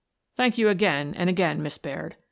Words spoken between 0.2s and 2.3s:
Thank you, again and again, Miss Baird.